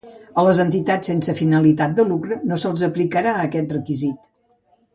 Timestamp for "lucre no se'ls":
2.13-2.85